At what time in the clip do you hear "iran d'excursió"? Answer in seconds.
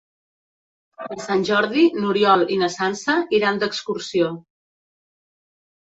3.43-4.35